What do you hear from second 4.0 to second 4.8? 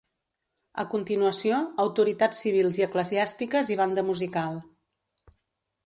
musical.